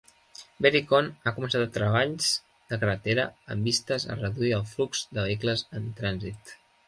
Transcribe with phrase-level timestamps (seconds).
[0.65, 2.29] Berikon ha començat treballs
[2.71, 6.57] de carretera amb vistes a reduir el flux de vehicles en trànsit.